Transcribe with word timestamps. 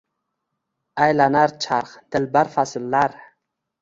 Аylanar 1.07 1.53
charx, 1.65 1.93
dilbar 2.17 2.51
fasllar 2.57 3.19